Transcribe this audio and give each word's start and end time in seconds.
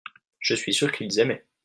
je 0.39 0.55
suis 0.55 0.73
sûr 0.73 0.91
qu'ils 0.91 1.19
aimaient. 1.19 1.45